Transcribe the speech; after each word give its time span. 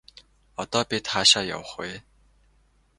Одоо 0.61 0.81
бид 0.89 1.05
хаашаа 1.11 1.45
явах 1.55 1.71
вэ? 1.79 1.91